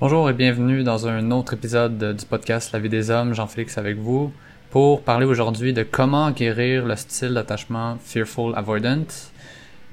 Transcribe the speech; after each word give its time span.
Bonjour 0.00 0.30
et 0.30 0.32
bienvenue 0.32 0.82
dans 0.82 1.06
un 1.06 1.30
autre 1.30 1.52
épisode 1.52 2.16
du 2.16 2.24
podcast 2.24 2.72
La 2.72 2.78
vie 2.78 2.88
des 2.88 3.10
hommes, 3.10 3.34
Jean-Félix 3.34 3.76
avec 3.76 3.98
vous, 3.98 4.32
pour 4.70 5.02
parler 5.02 5.26
aujourd'hui 5.26 5.74
de 5.74 5.82
comment 5.82 6.30
guérir 6.30 6.86
le 6.86 6.96
style 6.96 7.34
d'attachement 7.34 7.98
Fearful 8.02 8.54
Avoidant. 8.56 9.04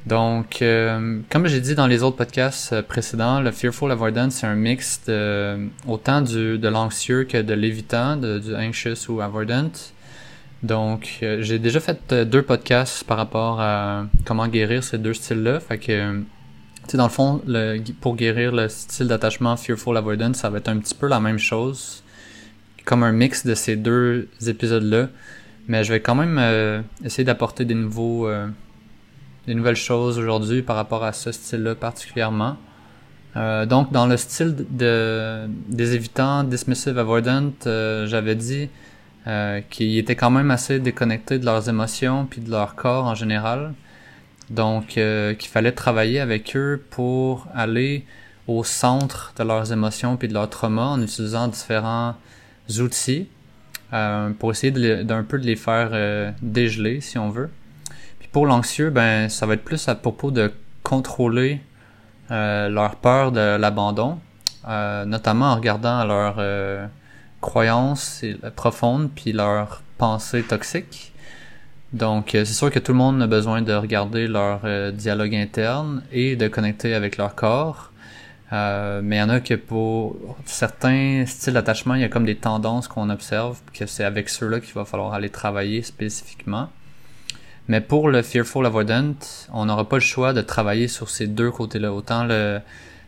Donc, 0.06 0.62
euh, 0.62 1.20
comme 1.30 1.48
j'ai 1.48 1.60
dit 1.60 1.76
dans 1.76 1.88
les 1.88 2.04
autres 2.04 2.16
podcasts 2.16 2.72
euh, 2.72 2.82
précédents, 2.82 3.42
le 3.42 3.52
Fearful 3.52 3.92
Avoidant, 3.92 4.30
c'est 4.30 4.48
un 4.48 4.56
mix 4.56 5.02
de, 5.08 5.68
autant 5.86 6.22
de 6.22 6.68
l'anxieux 6.70 7.26
que 7.26 7.42
de 7.42 7.54
l'évitant, 7.54 8.16
du 8.16 8.56
anxious 8.56 9.10
ou 9.10 9.20
avoidant. 9.20 9.72
Donc, 10.64 11.20
euh, 11.22 11.42
j'ai 11.42 11.60
déjà 11.60 11.82
fait 11.82 12.14
deux 12.14 12.44
podcasts 12.44 13.04
par 13.04 13.18
rapport 13.18 13.60
à 13.60 14.06
comment 14.24 14.48
guérir 14.48 14.86
ces 14.86 15.00
deux 15.00 15.14
styles-là. 15.14 15.60
Sais, 16.92 16.98
dans 16.98 17.06
le 17.06 17.12
fond, 17.12 17.42
le, 17.48 17.80
pour 18.02 18.16
guérir 18.16 18.52
le 18.52 18.70
style 18.70 19.08
d'attachement 19.08 19.56
Fearful 19.58 19.98
Avoidance, 19.98 20.38
ça 20.38 20.50
va 20.50 20.60
être 20.60 20.70
un 20.70 20.78
petit 20.78 20.96
peu 20.96 21.08
la 21.08 21.20
même 21.20 21.40
chose, 21.40 22.04
comme 22.86 23.04
un 23.04 23.12
mix 23.12 23.46
de 23.46 23.56
ces 23.56 23.76
deux 23.76 24.30
épisodes-là. 24.46 25.10
Mais 25.68 25.84
je 25.84 25.94
vais 25.94 26.00
quand 26.00 26.16
même 26.16 26.38
euh, 26.40 26.82
essayer 27.04 27.26
d'apporter 27.26 27.66
des 27.66 27.76
nouveaux, 27.76 28.28
euh, 28.28 28.48
des 29.48 29.54
nouvelles 29.54 29.76
choses 29.76 30.18
aujourd'hui 30.18 30.62
par 30.62 30.76
rapport 30.78 31.04
à 31.04 31.12
ce 31.12 31.32
style-là 31.32 31.76
particulièrement. 31.76 32.56
Euh, 33.36 33.66
donc, 33.66 33.92
dans 33.92 34.08
le 34.08 34.18
style 34.18 34.56
de, 34.70 35.48
des 35.68 35.94
évitants 35.96 36.44
dismissive 36.44 36.98
avoidant, 36.98 37.52
j'avais 37.64 38.36
dit 38.36 38.70
qu'ils 39.70 39.98
étaient 39.98 40.16
quand 40.16 40.32
même 40.32 40.52
assez 40.52 40.80
déconnectés 40.80 41.38
de 41.38 41.46
leurs 41.46 41.68
émotions 41.68 42.26
puis 42.26 42.40
de 42.40 42.50
leur 42.50 42.76
corps 42.76 43.06
en 43.06 43.14
général. 43.14 43.74
Donc, 44.50 44.98
euh, 44.98 45.34
qu'il 45.34 45.50
fallait 45.50 45.74
travailler 45.74 46.20
avec 46.20 46.56
eux 46.56 46.84
pour 46.90 47.48
aller 47.54 48.06
au 48.48 48.64
centre 48.64 49.34
de 49.38 49.44
leurs 49.44 49.74
émotions 49.74 50.16
puis 50.16 50.30
de 50.30 50.34
leurs 50.34 50.50
traumas 50.50 50.86
en 50.86 51.02
utilisant 51.02 51.50
différents 51.50 52.16
outils 52.80 53.28
euh, 53.94 54.30
pour 54.32 54.52
essayer 54.52 55.04
d'un 55.04 55.24
peu 55.24 55.38
de 55.38 55.46
les 55.46 55.58
faire 55.58 55.90
euh, 55.92 56.32
dégeler, 56.42 57.02
si 57.02 57.18
on 57.18 57.30
veut. 57.30 57.50
Puis 58.20 58.30
pour 58.32 58.46
l'anxieux, 58.46 58.90
ben 58.90 59.28
ça 59.28 59.46
va 59.46 59.56
être 59.56 59.66
plus 59.66 59.90
à 59.90 59.96
propos 59.96 60.32
de 60.32 60.52
contrôler 60.84 61.62
leur 62.30 62.98
peur 62.98 63.32
de 63.32 63.56
l'abandon, 63.56 64.20
notamment 64.66 65.46
en 65.46 65.56
regardant 65.56 66.04
leurs 66.04 66.90
croyances 67.40 68.26
profondes 68.58 69.10
puis 69.16 69.32
leurs 69.32 69.82
pensées 69.98 70.44
toxiques 70.44 71.14
donc, 71.94 72.36
euh, 72.36 72.44
c'est 72.44 72.54
sûr 72.54 72.70
que 72.70 72.80
tout 72.80 72.92
le 72.92 72.98
monde 72.98 73.22
a 73.22 73.28
besoin 73.28 73.62
de 73.62 73.74
regarder 73.74 74.28
leur 74.28 74.62
euh, 74.66 74.92
dialogue 74.92 75.34
interne 75.36 76.04
et 76.12 76.36
de 76.36 76.48
connecter 76.48 76.94
avec 76.94 77.18
leur 77.18 77.34
corps. 77.34 77.92
Euh, 78.54 79.02
mais 79.04 79.18
il 79.18 79.20
y 79.20 79.22
en 79.22 79.30
a 79.30 79.40
que 79.40 79.54
pour 79.54 80.18
certains 80.46 81.26
styles 81.26 81.54
d'attachement, 81.54 81.96
il 81.96 82.02
y 82.02 82.04
a 82.04 82.10
comme 82.10 82.26
des 82.26 82.36
tendances 82.36 82.88
qu'on 82.88 83.10
observe, 83.10 83.60
que 83.74 83.86
c'est 83.86 84.04
avec 84.04 84.30
ceux-là 84.30 84.60
qu'il 84.60 84.74
va 84.74 84.86
falloir 84.86 85.14
aller 85.14 85.30
travailler 85.30 85.82
spécifiquement. 85.82 86.70
Mais 87.70 87.82
pour 87.82 88.10
le 88.10 88.22
Fearful 88.22 88.66
Avoidant, 88.66 89.16
on 89.54 89.66
n'aura 89.66 89.88
pas 89.88 89.98
le 89.98 90.02
choix 90.02 90.34
de 90.34 90.42
travailler 90.42 90.88
sur 90.88 91.10
ces 91.10 91.28
deux 91.28 91.52
côtés-là, 91.52 91.92
autant 91.94 92.24
le, 92.24 92.60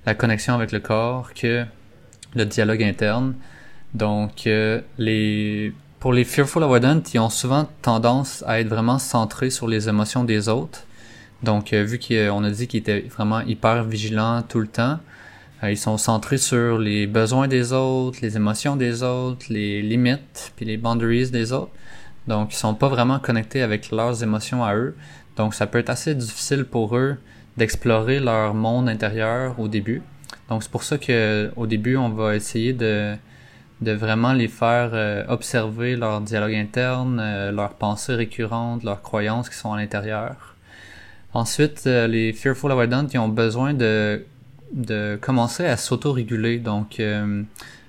la 0.05 0.15
connexion 0.15 0.53
avec 0.53 0.73
le 0.73 0.79
corps 0.79 1.33
que 1.33 1.65
le 2.35 2.45
dialogue 2.45 2.83
interne. 2.83 3.35
Donc, 3.93 4.43
les 4.97 5.73
pour 5.99 6.13
les 6.13 6.23
Fearful 6.23 6.63
Avoidant, 6.63 7.01
ils 7.13 7.19
ont 7.19 7.29
souvent 7.29 7.67
tendance 7.81 8.43
à 8.47 8.61
être 8.61 8.69
vraiment 8.69 8.99
centrés 8.99 9.49
sur 9.49 9.67
les 9.67 9.89
émotions 9.89 10.23
des 10.23 10.47
autres. 10.47 10.85
Donc, 11.43 11.73
euh, 11.73 11.83
vu 11.83 11.99
qu'on 11.99 12.43
a 12.43 12.49
dit 12.49 12.67
qu'ils 12.67 12.79
étaient 12.79 13.01
vraiment 13.01 13.41
hyper 13.41 13.83
vigilants 13.83 14.41
tout 14.41 14.59
le 14.59 14.67
temps, 14.67 14.99
euh, 15.63 15.71
ils 15.71 15.77
sont 15.77 15.97
centrés 15.97 16.37
sur 16.37 16.77
les 16.77 17.05
besoins 17.05 17.49
des 17.49 17.73
autres, 17.73 18.19
les 18.21 18.37
émotions 18.37 18.77
des 18.77 19.03
autres, 19.03 19.47
les 19.49 19.81
limites, 19.81 20.53
puis 20.55 20.65
les 20.65 20.77
boundaries 20.77 21.31
des 21.31 21.51
autres. 21.51 21.71
Donc, 22.27 22.53
ils 22.53 22.57
sont 22.57 22.75
pas 22.75 22.87
vraiment 22.87 23.19
connectés 23.19 23.61
avec 23.61 23.91
leurs 23.91 24.23
émotions 24.23 24.63
à 24.63 24.75
eux. 24.75 24.95
Donc, 25.35 25.53
ça 25.53 25.67
peut 25.67 25.79
être 25.79 25.89
assez 25.89 26.15
difficile 26.15 26.63
pour 26.63 26.95
eux 26.95 27.17
d'explorer 27.57 28.21
leur 28.21 28.53
monde 28.53 28.87
intérieur 28.87 29.59
au 29.59 29.67
début. 29.67 30.01
Donc, 30.49 30.63
c'est 30.63 30.71
pour 30.71 30.83
ça 30.83 30.97
que 30.97 31.51
au 31.57 31.67
début, 31.67 31.97
on 31.97 32.09
va 32.09 32.37
essayer 32.37 32.71
de 32.71 33.15
de 33.81 33.91
vraiment 33.93 34.33
les 34.33 34.47
faire 34.47 34.91
euh, 34.93 35.23
observer 35.29 35.95
leur 35.95 36.21
dialogue 36.21 36.53
interne, 36.53 37.19
euh, 37.21 37.51
leurs 37.51 37.73
pensées 37.73 38.15
récurrentes, 38.15 38.83
leurs 38.83 39.01
croyances 39.01 39.49
qui 39.49 39.55
sont 39.55 39.71
à 39.73 39.77
l'intérieur. 39.77 40.55
Ensuite, 41.33 41.83
euh, 41.87 42.07
les 42.07 42.33
Fearful 42.33 42.71
Avoidant, 42.71 43.07
ils 43.11 43.19
ont 43.19 43.29
besoin 43.29 43.73
de, 43.73 44.25
de 44.73 45.17
commencer 45.21 45.65
à 45.65 45.77
s'auto-réguler, 45.77 46.59
donc 46.59 47.01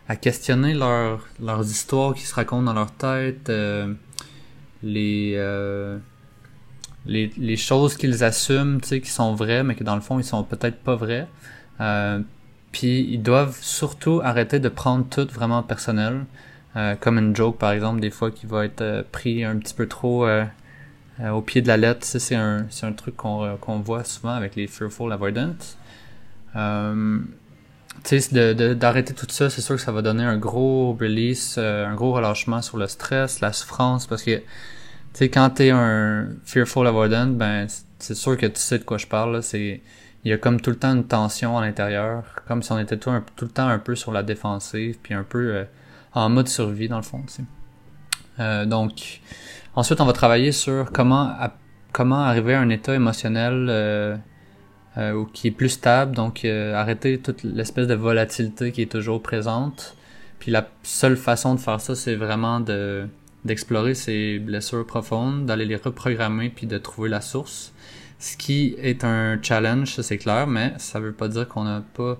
à 0.08 0.16
questionner 0.16 0.74
leur, 0.74 1.26
leurs 1.42 1.64
histoires 1.64 2.14
qui 2.14 2.22
se 2.22 2.34
racontent 2.34 2.62
dans 2.62 2.74
leur 2.74 2.92
tête, 2.92 3.50
les, 4.82 5.36
les, 7.06 7.32
les 7.36 7.56
choses 7.56 7.96
qu'ils 7.96 8.22
assument, 8.24 8.80
tu 8.80 8.88
sais, 8.88 9.00
qui 9.00 9.10
sont 9.10 9.34
vraies, 9.34 9.62
mais 9.62 9.74
que 9.74 9.84
dans 9.84 9.94
le 9.94 10.00
fond, 10.00 10.18
ils 10.18 10.24
sont 10.24 10.42
peut-être 10.44 10.78
pas 10.78 10.96
vraies. 10.96 11.28
Puis 12.72 13.06
ils 13.10 13.22
doivent 13.22 13.58
surtout 13.60 14.20
arrêter 14.22 14.60
de 14.60 14.68
prendre 14.68 15.04
tout 15.08 15.26
vraiment 15.32 15.62
personnel. 15.62 16.24
Euh, 16.76 16.94
comme 16.94 17.18
une 17.18 17.34
joke 17.34 17.58
par 17.58 17.72
exemple, 17.72 18.00
des 18.00 18.10
fois 18.10 18.30
qui 18.30 18.46
va 18.46 18.64
être 18.64 18.80
euh, 18.80 19.02
pris 19.10 19.44
un 19.44 19.56
petit 19.56 19.74
peu 19.74 19.88
trop 19.88 20.24
euh, 20.24 20.44
au 21.32 21.42
pied 21.42 21.62
de 21.62 21.68
la 21.68 21.76
lettre. 21.76 22.06
Ça, 22.06 22.18
c'est 22.20 22.36
un, 22.36 22.66
c'est 22.70 22.86
un 22.86 22.92
truc 22.92 23.16
qu'on, 23.16 23.56
qu'on 23.60 23.80
voit 23.80 24.04
souvent 24.04 24.32
avec 24.32 24.56
les 24.56 24.66
Fearful 24.66 25.12
Avoidant. 25.12 25.54
tu 28.04 28.20
sais, 28.20 28.34
de, 28.54 28.74
d'arrêter 28.74 29.14
tout 29.14 29.26
ça, 29.28 29.50
c'est 29.50 29.60
sûr 29.60 29.74
que 29.76 29.82
ça 29.82 29.92
va 29.92 30.02
donner 30.02 30.24
un 30.24 30.38
gros 30.38 30.96
release, 30.98 31.58
un 31.58 31.94
gros 31.94 32.12
relâchement 32.12 32.62
sur 32.62 32.78
le 32.78 32.86
stress, 32.86 33.40
la 33.40 33.52
souffrance, 33.52 34.06
parce 34.06 34.22
que 34.22 34.36
tu 34.36 34.44
sais, 35.12 35.28
quand 35.28 35.50
t'es 35.50 35.70
un 35.70 36.28
Fearful 36.44 36.86
Avoidant, 36.86 37.26
ben 37.26 37.66
c'est 37.98 38.14
sûr 38.14 38.36
que 38.36 38.46
tu 38.46 38.60
sais 38.60 38.78
de 38.78 38.84
quoi 38.84 38.96
je 38.96 39.06
parle. 39.06 39.42
c'est 39.42 39.82
il 40.24 40.30
y 40.30 40.34
a 40.34 40.38
comme 40.38 40.60
tout 40.60 40.70
le 40.70 40.76
temps 40.76 40.94
une 40.94 41.04
tension 41.04 41.56
à 41.56 41.62
l'intérieur, 41.62 42.24
comme 42.46 42.62
si 42.62 42.72
on 42.72 42.78
était 42.78 42.98
tout, 42.98 43.10
le 43.10 43.48
temps 43.48 43.68
un 43.68 43.78
peu 43.78 43.94
sur 43.94 44.12
la 44.12 44.22
défensive, 44.22 44.98
puis 45.02 45.14
un 45.14 45.22
peu 45.22 45.54
euh, 45.54 45.64
en 46.12 46.28
mode 46.28 46.48
survie 46.48 46.88
dans 46.88 46.98
le 46.98 47.02
fond. 47.02 47.24
Euh, 48.38 48.66
donc, 48.66 49.20
ensuite, 49.74 50.00
on 50.00 50.04
va 50.04 50.12
travailler 50.12 50.52
sur 50.52 50.92
comment 50.92 51.34
comment 51.92 52.20
arriver 52.20 52.54
à 52.54 52.60
un 52.60 52.68
état 52.68 52.94
émotionnel 52.94 53.66
euh, 53.68 54.16
euh 54.96 55.24
qui 55.32 55.48
est 55.48 55.50
plus 55.50 55.70
stable, 55.70 56.14
donc 56.14 56.44
arrêter 56.44 57.18
toute 57.18 57.42
l'espèce 57.42 57.86
de 57.86 57.94
volatilité 57.94 58.72
qui 58.72 58.82
est 58.82 58.92
toujours 58.92 59.22
présente. 59.22 59.96
Puis 60.38 60.50
la 60.50 60.68
seule 60.82 61.16
façon 61.16 61.54
de 61.54 61.60
faire 61.60 61.80
ça, 61.80 61.94
c'est 61.94 62.16
vraiment 62.16 62.60
de 62.60 63.08
d'explorer 63.44 63.94
ces 63.94 64.38
blessures 64.38 64.86
profondes, 64.86 65.46
d'aller 65.46 65.64
les 65.64 65.76
reprogrammer, 65.76 66.50
puis 66.50 66.66
de 66.66 66.76
trouver 66.76 67.08
la 67.08 67.22
source. 67.22 67.72
Ce 68.20 68.36
qui 68.36 68.76
est 68.78 69.02
un 69.02 69.38
challenge, 69.42 69.98
c'est 70.02 70.18
clair, 70.18 70.46
mais 70.46 70.74
ça 70.76 71.00
veut 71.00 71.12
pas 71.12 71.28
dire 71.28 71.48
qu'on 71.48 71.64
n'a 71.64 71.82
pas 71.94 72.18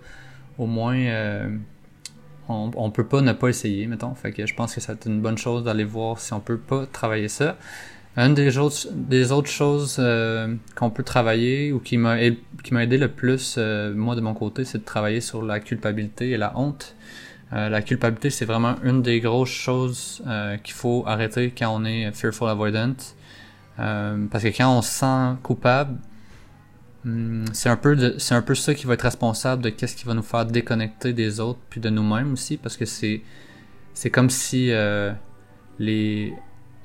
au 0.57 0.67
moins 0.67 0.97
euh, 0.97 1.55
on, 2.49 2.71
on 2.75 2.91
peut 2.91 3.05
pas 3.05 3.21
ne 3.21 3.35
pas 3.35 3.49
essayer, 3.49 3.87
mettons. 3.87 4.15
Fait 4.15 4.33
que 4.33 4.47
je 4.47 4.55
pense 4.55 4.75
que 4.75 4.81
c'est 4.81 5.05
une 5.05 5.21
bonne 5.21 5.37
chose 5.37 5.63
d'aller 5.63 5.85
voir 5.85 6.19
si 6.19 6.33
on 6.33 6.41
peut 6.41 6.57
pas 6.57 6.87
travailler 6.87 7.29
ça. 7.29 7.59
Une 8.17 8.33
des 8.33 8.57
autres, 8.57 8.89
des 8.93 9.31
autres 9.31 9.51
choses 9.51 9.99
euh, 9.99 10.55
qu'on 10.75 10.89
peut 10.89 11.03
travailler 11.03 11.71
ou 11.71 11.81
qui 11.81 11.99
m'a 11.99 12.17
qui 12.65 12.73
m'a 12.73 12.83
aidé 12.83 12.97
le 12.97 13.09
plus 13.09 13.57
euh, 13.59 13.95
moi 13.95 14.17
de 14.17 14.23
mon 14.23 14.33
côté, 14.33 14.65
c'est 14.65 14.79
de 14.79 14.85
travailler 14.85 15.21
sur 15.21 15.43
la 15.43 15.61
culpabilité 15.61 16.31
et 16.31 16.39
la 16.39 16.59
honte. 16.59 16.97
la 17.53 17.83
culpabilité, 17.83 18.31
c'est 18.31 18.47
vraiment 18.47 18.77
une 18.85 19.03
des 19.03 19.21
grosses 19.21 19.51
choses 19.51 20.23
qu'il 20.65 20.75
faut 20.75 21.05
arrêter 21.07 21.53
quand 21.57 21.71
on 21.75 21.85
est 21.85 22.11
fearful 22.13 22.49
avoidant. 22.49 22.95
Euh, 23.81 24.27
parce 24.31 24.45
que 24.45 24.49
quand 24.49 24.77
on 24.77 24.83
se 24.83 24.91
sent 24.91 25.39
coupable, 25.43 25.99
hmm, 27.05 27.47
c'est 27.53 27.69
un 27.69 27.77
peu 27.77 28.19
c'est 28.19 28.35
un 28.35 28.43
peu 28.43 28.55
ça 28.55 28.75
qui 28.75 28.87
va 28.87 28.95
être 28.95 29.03
responsable 29.03 29.63
de 29.63 29.71
qu'est-ce 29.71 29.97
qui 29.97 30.05
va 30.05 30.15
nous 30.15 30.23
faire 30.23 30.45
déconnecter 30.47 31.13
des 31.13 31.41
autres 31.41 31.61
puis 31.71 31.81
de 31.81 31.89
nous-mêmes 31.89 32.33
aussi 32.35 32.57
parce 32.57 32.77
que 32.77 32.85
c'est 32.85 33.23
c'est 33.95 34.11
comme 34.11 34.31
si 34.31 34.71
euh, 34.71 35.13
les 35.79 36.35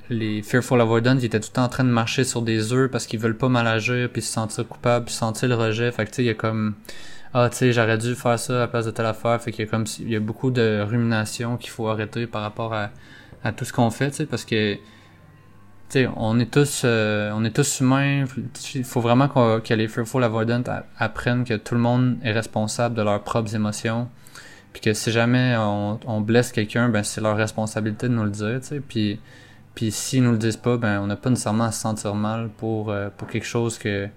les 0.09 0.41
fearful 0.43 0.79
avoidants 0.79 1.17
ils 1.17 1.25
étaient 1.25 1.39
tout 1.39 1.49
le 1.51 1.55
temps 1.55 1.65
en 1.65 1.69
train 1.69 1.83
de 1.83 1.89
marcher 1.89 2.23
sur 2.23 2.41
des 2.41 2.71
œufs 2.71 2.89
parce 2.89 3.07
qu'ils 3.07 3.19
veulent 3.19 3.37
pas 3.37 3.49
mal 3.49 3.67
agir 3.67 4.09
puis 4.11 4.21
se 4.21 4.31
sentir 4.31 4.67
coupable 4.67 5.05
puis 5.05 5.13
sentir 5.13 5.49
le 5.49 5.55
rejet. 5.55 5.91
Fait 5.91 6.05
que 6.05 6.11
tu 6.11 6.15
sais 6.17 6.23
il 6.23 6.27
y 6.27 6.29
a 6.29 6.33
comme 6.35 6.75
ah 7.33 7.49
tu 7.49 7.57
sais 7.57 7.73
j'aurais 7.73 7.97
dû 7.97 8.15
faire 8.15 8.39
ça 8.39 8.55
à 8.55 8.59
la 8.59 8.67
place 8.67 8.85
de 8.85 8.91
telle 8.91 9.07
affaire 9.07 9.41
fait 9.41 9.51
qu'il 9.51 9.65
y 9.65 9.67
a 9.67 9.71
comme 9.71 9.85
il 9.99 10.09
y 10.09 10.15
a 10.15 10.19
beaucoup 10.21 10.51
de 10.51 10.81
rumination 10.87 11.57
qu'il 11.57 11.71
faut 11.71 11.87
arrêter 11.89 12.27
par 12.27 12.41
rapport 12.41 12.73
à 12.73 12.91
à 13.43 13.51
tout 13.51 13.65
ce 13.65 13.73
qu'on 13.73 13.91
fait 13.91 14.11
tu 14.11 14.17
sais 14.17 14.25
parce 14.25 14.45
que 14.45 14.77
on 16.15 16.39
est 16.39 16.51
tous 16.51 16.81
euh, 16.83 17.31
on 17.33 17.43
est 17.45 17.55
tous 17.55 17.79
humains. 17.79 18.25
Il 18.73 18.83
faut 18.83 19.01
vraiment 19.01 19.27
que 19.27 19.73
les 19.73 19.87
Fearful 19.87 20.23
Avoidant 20.23 20.63
apprennent 20.97 21.43
que 21.43 21.55
tout 21.55 21.75
le 21.75 21.81
monde 21.81 22.17
est 22.23 22.31
responsable 22.31 22.95
de 22.95 23.01
leurs 23.01 23.23
propres 23.23 23.55
émotions. 23.55 24.09
Puis 24.73 24.81
que 24.81 24.93
si 24.93 25.11
jamais 25.11 25.55
on, 25.57 26.21
blesse 26.21 26.51
quelqu'un, 26.51 26.89
ben 26.89 27.01
c'est 27.03 27.21
leur 27.21 27.37
responsabilité 27.37 28.09
de 28.09 28.13
nous 28.13 28.25
le 28.25 28.29
dire. 28.29 28.59
Puis, 28.89 29.19
puis 29.73 29.91
s'ils 29.91 30.21
nous 30.21 30.31
le 30.31 30.37
disent 30.37 30.57
pas, 30.57 30.75
ben 30.75 30.99
on 30.99 31.07
n'a 31.07 31.15
pas 31.15 31.29
nécessairement 31.29 31.65
à 31.65 31.71
se 31.71 31.79
sentir 31.81 32.13
mal 32.13 32.49
pour, 32.57 32.91
euh, 32.91 33.09
pour 33.15 33.27
quelque 33.27 33.45
chose 33.45 33.77
que 33.77 34.09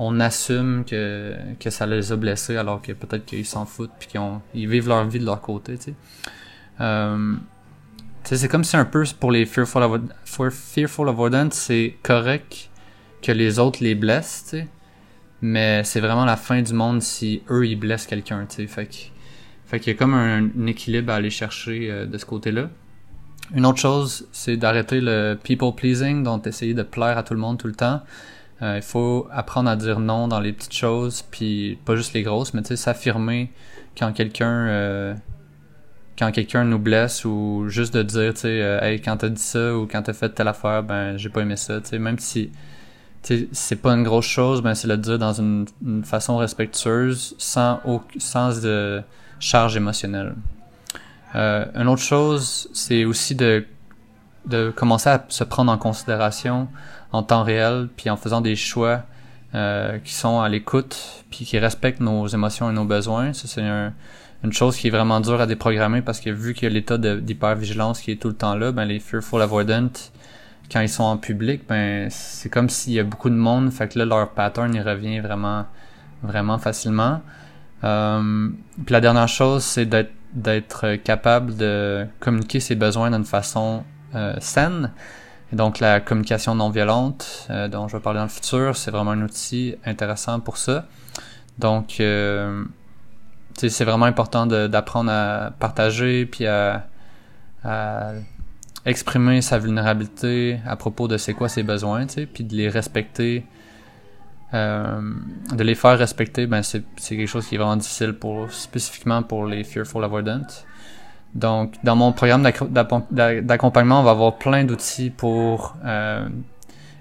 on 0.00 0.18
assume 0.18 0.84
que, 0.84 1.36
que 1.60 1.68
ça 1.68 1.86
les 1.86 2.10
a 2.10 2.16
blessés 2.16 2.56
alors 2.56 2.80
que 2.80 2.92
peut-être 2.92 3.26
qu'ils 3.26 3.44
s'en 3.44 3.66
foutent 3.66 3.92
puis 3.98 4.08
qu'ils 4.08 4.20
ils 4.54 4.68
vivent 4.68 4.88
leur 4.88 5.04
vie 5.04 5.20
de 5.20 5.26
leur 5.26 5.42
côté. 5.42 5.78
Euh, 6.80 7.34
c'est 8.24 8.48
comme 8.48 8.64
si 8.64 8.76
un 8.76 8.84
peu 8.84 9.04
pour 9.18 9.32
les 9.32 9.46
Fearful, 9.46 9.82
Avo 9.82 9.98
fearful 10.50 11.08
Avoidance, 11.08 11.54
c'est 11.54 11.96
correct 12.02 12.70
que 13.22 13.32
les 13.32 13.58
autres 13.58 13.82
les 13.82 13.94
blessent. 13.94 14.54
Mais 15.42 15.84
c'est 15.84 16.00
vraiment 16.00 16.24
la 16.24 16.36
fin 16.36 16.60
du 16.60 16.74
monde 16.74 17.00
si 17.00 17.42
eux 17.50 17.66
ils 17.66 17.76
blessent 17.76 18.06
quelqu'un, 18.06 18.46
tu 18.46 18.56
sais. 18.56 18.66
Fait 18.66 18.86
que, 18.86 18.96
fait 19.66 19.80
qu'il 19.80 19.92
y 19.92 19.96
a 19.96 19.98
comme 19.98 20.14
un, 20.14 20.50
équilibre 20.66 21.12
à 21.12 21.16
aller 21.16 21.30
chercher 21.30 21.90
euh, 21.90 22.06
de 22.06 22.18
ce 22.18 22.26
côté-là. 22.26 22.68
Une 23.54 23.66
autre 23.66 23.78
chose, 23.78 24.28
c'est 24.32 24.56
d'arrêter 24.56 25.00
le 25.00 25.38
people 25.42 25.74
pleasing, 25.74 26.22
donc 26.22 26.46
essayer 26.46 26.74
de 26.74 26.82
plaire 26.82 27.18
à 27.18 27.22
tout 27.22 27.34
le 27.34 27.40
monde 27.40 27.58
tout 27.58 27.66
le 27.66 27.74
temps. 27.74 28.00
Euh, 28.62 28.76
il 28.76 28.82
faut 28.82 29.26
apprendre 29.32 29.70
à 29.70 29.76
dire 29.76 29.98
non 29.98 30.28
dans 30.28 30.40
les 30.40 30.52
petites 30.52 30.74
choses, 30.74 31.22
puis 31.22 31.78
pas 31.84 31.96
juste 31.96 32.12
les 32.12 32.22
grosses, 32.22 32.52
mais 32.52 32.60
tu 32.62 32.68
sais, 32.68 32.76
s'affirmer 32.76 33.50
quand 33.98 34.12
quelqu'un 34.12 34.66
euh, 34.68 35.14
quand 36.20 36.30
quelqu'un 36.32 36.64
nous 36.64 36.78
blesse 36.78 37.24
ou 37.24 37.64
juste 37.68 37.94
de 37.94 38.02
dire, 38.02 38.34
tu 38.34 38.40
sais, 38.40 38.60
euh, 38.60 38.78
hey, 38.82 39.00
quand 39.00 39.16
t'as 39.16 39.30
dit 39.30 39.40
ça 39.40 39.74
ou 39.74 39.86
quand 39.86 40.02
t'as 40.02 40.12
fait 40.12 40.28
telle 40.28 40.48
affaire, 40.48 40.82
ben 40.82 41.16
j'ai 41.16 41.30
pas 41.30 41.40
aimé 41.40 41.56
ça, 41.56 41.80
tu 41.80 41.88
sais, 41.88 41.98
même 41.98 42.18
si 42.18 42.52
c'est 43.22 43.76
pas 43.76 43.92
une 43.92 44.02
grosse 44.02 44.26
chose, 44.26 44.60
ben 44.60 44.74
c'est 44.74 44.86
le 44.86 44.98
dire 44.98 45.18
dans 45.18 45.32
une, 45.32 45.66
façon 46.04 46.36
respectueuse, 46.36 47.34
sans 47.38 47.80
sans 48.18 48.60
de 48.60 49.02
charge 49.38 49.78
émotionnelle. 49.78 50.34
Euh, 51.36 51.64
une 51.74 51.88
autre 51.88 52.02
chose, 52.02 52.68
c'est 52.74 53.06
aussi 53.06 53.34
de 53.34 53.64
de 54.44 54.70
commencer 54.70 55.08
à 55.08 55.24
se 55.28 55.44
prendre 55.44 55.72
en 55.72 55.78
considération 55.78 56.68
en 57.12 57.22
temps 57.22 57.44
réel, 57.44 57.88
puis 57.96 58.10
en 58.10 58.16
faisant 58.16 58.42
des 58.42 58.56
choix 58.56 59.04
euh, 59.54 59.98
qui 59.98 60.12
sont 60.12 60.40
à 60.40 60.50
l'écoute, 60.50 61.24
puis 61.30 61.46
qui 61.46 61.58
respectent 61.58 62.00
nos 62.00 62.26
émotions 62.26 62.70
et 62.70 62.74
nos 62.74 62.84
besoins. 62.84 63.32
Ça, 63.32 63.48
c'est 63.48 63.62
une 64.42 64.52
chose 64.52 64.76
qui 64.76 64.88
est 64.88 64.90
vraiment 64.90 65.20
dure 65.20 65.40
à 65.40 65.46
déprogrammer 65.46 66.02
parce 66.02 66.20
que 66.20 66.30
vu 66.30 66.54
qu'il 66.54 66.64
y 66.64 66.66
a 66.70 66.74
l'état 66.74 66.98
d'hypervigilance 66.98 68.00
qui 68.00 68.12
est 68.12 68.16
tout 68.16 68.28
le 68.28 68.34
temps 68.34 68.54
là, 68.54 68.72
ben 68.72 68.84
les 68.84 68.98
fearful 68.98 69.42
avoidant, 69.42 69.90
quand 70.72 70.80
ils 70.80 70.88
sont 70.88 71.04
en 71.04 71.16
public, 71.16 71.62
ben 71.68 72.08
c'est 72.10 72.48
comme 72.48 72.68
s'il 72.68 72.94
y 72.94 73.00
a 73.00 73.04
beaucoup 73.04 73.30
de 73.30 73.34
monde, 73.34 73.70
fait 73.70 73.88
que 73.88 73.98
là 73.98 74.04
leur 74.04 74.30
pattern 74.30 74.74
il 74.74 74.82
revient 74.82 75.20
vraiment 75.20 75.66
vraiment 76.22 76.58
facilement. 76.58 77.20
Euh, 77.84 78.50
puis 78.84 78.92
la 78.92 79.00
dernière 79.00 79.28
chose, 79.28 79.64
c'est 79.64 79.88
d'être 80.34 80.96
capable 80.96 81.56
de 81.56 82.06
communiquer 82.20 82.60
ses 82.60 82.74
besoins 82.74 83.10
d'une 83.10 83.24
façon 83.24 83.84
euh, 84.14 84.34
saine. 84.40 84.92
Et 85.52 85.56
donc 85.56 85.80
la 85.80 86.00
communication 86.00 86.54
non 86.54 86.70
violente, 86.70 87.46
euh, 87.50 87.68
dont 87.68 87.88
je 87.88 87.96
vais 87.96 88.02
parler 88.02 88.18
dans 88.18 88.24
le 88.24 88.30
futur, 88.30 88.76
c'est 88.76 88.90
vraiment 88.90 89.12
un 89.12 89.22
outil 89.22 89.74
intéressant 89.84 90.40
pour 90.40 90.56
ça. 90.56 90.86
Donc 91.58 92.00
euh, 92.00 92.64
c'est 93.56 93.84
vraiment 93.84 94.06
important 94.06 94.46
d'apprendre 94.46 95.10
à 95.10 95.52
partager 95.58 96.26
puis 96.26 96.46
à, 96.46 96.86
exprimer 98.86 99.42
sa 99.42 99.58
vulnérabilité 99.58 100.58
à 100.66 100.74
propos 100.74 101.06
de 101.06 101.18
c'est 101.18 101.34
quoi 101.34 101.50
ses 101.50 101.62
besoins, 101.62 102.06
puis 102.32 102.44
de 102.44 102.54
les 102.56 102.68
respecter. 102.68 103.44
Euh, 104.52 105.00
de 105.54 105.62
les 105.62 105.76
faire 105.76 105.96
respecter, 105.96 106.46
ben 106.46 106.62
c'est 106.62 106.82
quelque 106.96 107.26
chose 107.26 107.46
qui 107.46 107.54
est 107.54 107.58
vraiment 107.58 107.76
difficile 107.76 108.14
pour 108.14 108.50
spécifiquement 108.50 109.22
pour 109.22 109.46
les 109.46 109.62
fearful 109.62 110.02
avoidant. 110.02 110.46
Donc, 111.34 111.74
dans 111.84 111.94
mon 111.94 112.12
programme 112.12 112.42
d'accompagnement, 112.42 114.00
on 114.00 114.02
va 114.02 114.10
avoir 114.10 114.38
plein 114.38 114.64
d'outils 114.64 115.10
pour 115.10 115.76
euh, 115.84 116.28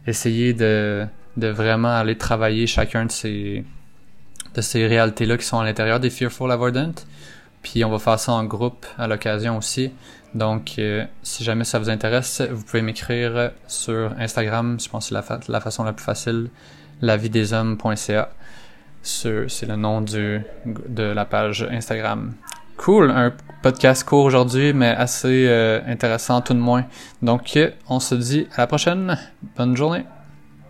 essayer 0.06 0.54
de, 0.54 1.08
de 1.38 1.48
vraiment 1.48 1.96
aller 1.96 2.18
travailler 2.18 2.68
chacun 2.68 3.06
de 3.06 3.12
ces, 3.12 3.64
de 4.56 4.62
ces 4.62 4.88
réalités-là 4.88 5.38
qui 5.38 5.46
sont 5.46 5.60
à 5.60 5.64
l'intérieur 5.64 6.00
des 6.00 6.10
Fearful 6.10 6.52
Avoidant. 6.52 6.94
Puis 7.62 7.84
on 7.84 7.90
va 7.90 8.00
faire 8.00 8.20
ça 8.20 8.32
en 8.32 8.44
groupe 8.46 8.86
à 8.98 9.08
l'occasion 9.08 9.58
aussi. 9.58 9.92
Donc, 10.34 10.76
euh, 10.78 11.06
si 11.24 11.44
jamais 11.44 11.64
ça 11.64 11.80
vous 11.80 11.90
intéresse, 11.90 12.42
vous 12.42 12.64
pouvez 12.64 12.82
m'écrire 12.82 13.52
sur 13.68 14.14
Instagram. 14.20 14.78
Je 14.80 14.88
pense 14.90 15.10
que 15.10 15.16
c'est 15.16 15.32
la, 15.32 15.40
la 15.48 15.60
façon 15.60 15.84
la 15.84 15.94
plus 15.94 16.06
facile, 16.06 16.50
laviedeshommes.ca. 17.02 18.30
C'est 19.02 19.66
le 19.66 19.76
nom 19.76 20.02
du, 20.02 20.42
de 20.66 21.04
la 21.04 21.26
page 21.26 21.68
Instagram. 21.72 22.34
Cool, 22.78 23.12
un 23.12 23.34
podcast 23.62 24.04
court 24.04 24.24
aujourd'hui, 24.24 24.72
mais 24.74 24.90
assez 24.90 25.48
euh, 25.48 25.82
intéressant 25.88 26.42
tout 26.42 26.54
de 26.54 26.60
moins. 26.60 26.86
Donc, 27.22 27.58
on 27.90 28.00
se 28.00 28.16
dit 28.16 28.48
à 28.56 28.62
la 28.62 28.68
prochaine. 28.68 29.18
Bonne 29.58 29.76
journée. 29.76 30.06